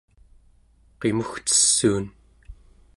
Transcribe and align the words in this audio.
qimugcessuun 0.99 2.05